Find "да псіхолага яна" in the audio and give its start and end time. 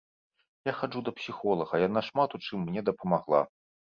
1.09-2.03